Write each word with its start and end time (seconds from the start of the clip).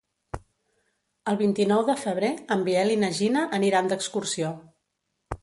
El 1.31 1.37
vint-i-nou 1.41 1.83
de 1.89 1.97
febrer 2.05 2.31
en 2.57 2.65
Biel 2.69 2.95
i 2.95 2.97
na 3.03 3.11
Gina 3.19 3.45
aniran 3.61 3.93
d'excursió. 3.93 4.53